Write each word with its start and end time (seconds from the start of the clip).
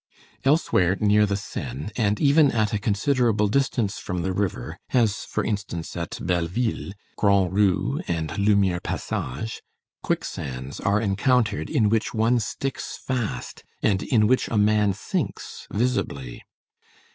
Elsewhere 0.43 0.95
near 0.99 1.27
the 1.27 1.37
Seine, 1.37 1.91
and 1.95 2.19
even 2.19 2.49
at 2.51 2.73
a 2.73 2.79
considerable 2.79 3.47
distance 3.47 3.99
from 3.99 4.23
the 4.23 4.33
river, 4.33 4.79
as 4.89 5.17
for 5.25 5.43
instance, 5.45 5.95
at 5.95 6.17
Belleville, 6.19 6.93
Grand 7.17 7.53
Rue 7.53 8.01
and 8.07 8.31
Lumière 8.31 8.81
Passage, 8.81 9.61
quicksands 10.01 10.79
are 10.79 10.99
encountered 10.99 11.69
in 11.69 11.87
which 11.87 12.15
one 12.15 12.39
sticks 12.39 12.97
fast, 12.97 13.63
and 13.83 14.01
in 14.01 14.25
which 14.25 14.47
a 14.47 14.57
man 14.57 14.93
sinks 14.93 15.67
visibly. 15.69 16.41